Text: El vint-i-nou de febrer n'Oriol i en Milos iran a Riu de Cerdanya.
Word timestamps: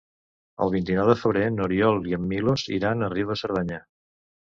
El 0.65 0.71
vint-i-nou 0.75 1.09
de 1.09 1.15
febrer 1.23 1.43
n'Oriol 1.57 2.01
i 2.13 2.17
en 2.17 2.25
Milos 2.31 2.65
iran 2.79 3.09
a 3.09 3.11
Riu 3.15 3.31
de 3.33 3.37
Cerdanya. 3.43 3.79